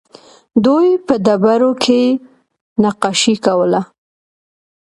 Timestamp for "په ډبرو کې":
1.05-2.01